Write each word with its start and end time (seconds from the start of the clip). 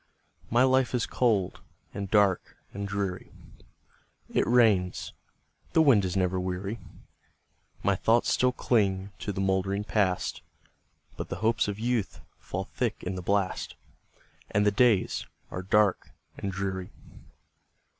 My 0.49 0.63
life 0.63 0.95
is 0.95 1.05
cold, 1.05 1.59
and 1.93 2.09
dark, 2.09 2.57
and 2.73 2.87
dreary; 2.87 3.31
It 4.33 4.47
rains, 4.47 5.13
and 5.67 5.73
the 5.73 5.81
wind 5.83 6.05
is 6.05 6.17
never 6.17 6.39
weary; 6.39 6.79
My 7.83 7.95
thoughts 7.95 8.29
still 8.33 8.51
cling 8.51 9.11
to 9.19 9.31
the 9.31 9.39
mouldering 9.39 9.83
Past, 9.83 10.41
But 11.17 11.29
the 11.29 11.35
hopes 11.45 11.67
of 11.67 11.77
youth 11.77 12.19
fall 12.39 12.63
thick 12.63 13.03
in 13.03 13.13
the 13.13 13.21
blast, 13.21 13.75
And 14.49 14.65
the 14.65 14.71
days 14.71 15.27
are 15.51 15.61
dark 15.61 16.09
and 16.35 16.51
dreary. 16.51 16.89